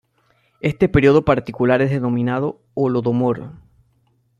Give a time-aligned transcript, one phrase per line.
[0.61, 3.51] Este período particular es denominado "Holodomor".